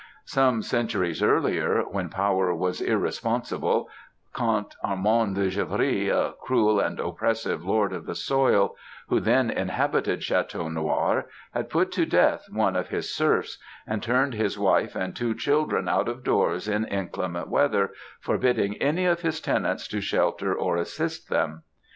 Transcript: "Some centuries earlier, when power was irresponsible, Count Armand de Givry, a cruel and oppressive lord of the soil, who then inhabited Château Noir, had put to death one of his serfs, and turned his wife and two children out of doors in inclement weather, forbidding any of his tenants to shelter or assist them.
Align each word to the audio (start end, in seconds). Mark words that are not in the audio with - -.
"Some 0.25 0.63
centuries 0.63 1.21
earlier, 1.21 1.83
when 1.83 2.09
power 2.09 2.55
was 2.55 2.81
irresponsible, 2.81 3.87
Count 4.33 4.73
Armand 4.83 5.35
de 5.35 5.51
Givry, 5.51 6.09
a 6.09 6.33
cruel 6.41 6.79
and 6.79 6.99
oppressive 6.99 7.63
lord 7.63 7.93
of 7.93 8.07
the 8.07 8.15
soil, 8.15 8.75
who 9.09 9.19
then 9.19 9.51
inhabited 9.51 10.21
Château 10.21 10.73
Noir, 10.73 11.27
had 11.53 11.69
put 11.69 11.91
to 11.91 12.07
death 12.07 12.47
one 12.51 12.75
of 12.75 12.89
his 12.89 13.13
serfs, 13.13 13.59
and 13.85 14.01
turned 14.01 14.33
his 14.33 14.57
wife 14.57 14.95
and 14.95 15.15
two 15.15 15.35
children 15.35 15.87
out 15.87 16.09
of 16.09 16.23
doors 16.23 16.67
in 16.67 16.83
inclement 16.87 17.47
weather, 17.47 17.91
forbidding 18.19 18.77
any 18.77 19.05
of 19.05 19.21
his 19.21 19.39
tenants 19.39 19.87
to 19.89 20.01
shelter 20.01 20.51
or 20.55 20.77
assist 20.77 21.29
them. 21.29 21.61